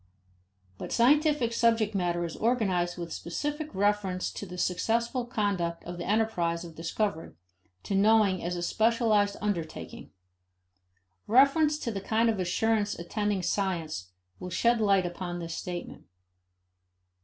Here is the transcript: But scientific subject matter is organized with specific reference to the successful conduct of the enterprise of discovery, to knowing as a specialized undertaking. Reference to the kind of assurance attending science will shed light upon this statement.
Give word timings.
But 0.79 0.91
scientific 0.91 1.53
subject 1.53 1.93
matter 1.93 2.25
is 2.25 2.35
organized 2.35 2.97
with 2.97 3.13
specific 3.13 3.69
reference 3.75 4.31
to 4.31 4.47
the 4.47 4.57
successful 4.57 5.27
conduct 5.27 5.83
of 5.83 5.99
the 5.99 6.05
enterprise 6.07 6.65
of 6.65 6.73
discovery, 6.73 7.33
to 7.83 7.93
knowing 7.93 8.43
as 8.43 8.55
a 8.55 8.63
specialized 8.63 9.37
undertaking. 9.41 10.09
Reference 11.27 11.77
to 11.77 11.91
the 11.91 12.01
kind 12.01 12.31
of 12.31 12.39
assurance 12.39 12.97
attending 12.97 13.43
science 13.43 14.09
will 14.39 14.49
shed 14.49 14.81
light 14.81 15.05
upon 15.05 15.37
this 15.37 15.53
statement. 15.55 16.03